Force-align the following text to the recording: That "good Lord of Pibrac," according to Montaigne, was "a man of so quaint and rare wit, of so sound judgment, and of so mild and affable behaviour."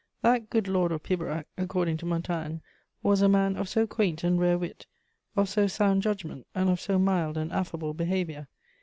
That 0.23 0.49
"good 0.49 0.67
Lord 0.67 0.91
of 0.91 1.03
Pibrac," 1.03 1.45
according 1.59 1.97
to 1.97 2.07
Montaigne, 2.07 2.61
was 3.03 3.21
"a 3.21 3.29
man 3.29 3.55
of 3.55 3.69
so 3.69 3.85
quaint 3.85 4.23
and 4.23 4.39
rare 4.41 4.57
wit, 4.57 4.87
of 5.35 5.47
so 5.47 5.67
sound 5.67 6.01
judgment, 6.01 6.47
and 6.55 6.71
of 6.71 6.81
so 6.81 6.97
mild 6.97 7.37
and 7.37 7.51
affable 7.51 7.93
behaviour." 7.93 8.47